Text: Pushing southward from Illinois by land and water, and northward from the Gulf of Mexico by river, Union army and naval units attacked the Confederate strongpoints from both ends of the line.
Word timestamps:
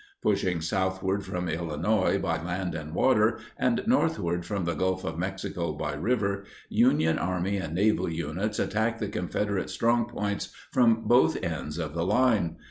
Pushing 0.23 0.61
southward 0.61 1.23
from 1.23 1.47
Illinois 1.47 2.17
by 2.17 2.41
land 2.41 2.73
and 2.73 2.95
water, 2.95 3.37
and 3.55 3.83
northward 3.85 4.43
from 4.43 4.65
the 4.65 4.73
Gulf 4.73 5.03
of 5.03 5.19
Mexico 5.19 5.73
by 5.73 5.93
river, 5.93 6.43
Union 6.69 7.19
army 7.19 7.57
and 7.57 7.75
naval 7.75 8.09
units 8.09 8.57
attacked 8.57 8.97
the 8.97 9.07
Confederate 9.09 9.67
strongpoints 9.69 10.51
from 10.71 11.03
both 11.07 11.43
ends 11.43 11.77
of 11.77 11.93
the 11.93 12.03
line. 12.03 12.55